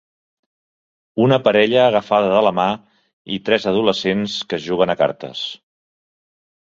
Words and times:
Una 1.25 1.37
parella 1.47 1.83
agafada 1.89 2.31
de 2.31 2.39
la 2.45 2.51
mà 2.59 2.65
i 3.35 3.37
tres 3.49 3.67
adolescents 3.73 4.39
que 4.55 4.59
juguen 4.65 4.95
a 4.95 4.97
cartes. 5.03 5.43